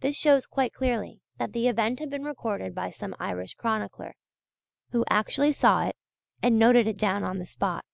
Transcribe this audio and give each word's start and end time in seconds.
This 0.00 0.16
shows 0.16 0.46
quite 0.46 0.72
clearly 0.72 1.20
that 1.38 1.52
the 1.52 1.68
event 1.68 2.00
had 2.00 2.10
been 2.10 2.24
recorded 2.24 2.74
by 2.74 2.90
some 2.90 3.14
Irish 3.20 3.54
chronicler, 3.54 4.16
who 4.90 5.04
actually 5.08 5.52
saw 5.52 5.84
it 5.84 5.94
and 6.42 6.58
noted 6.58 6.88
it 6.88 6.96
down 6.98 7.22
on 7.22 7.38
the 7.38 7.46
spot. 7.46 7.84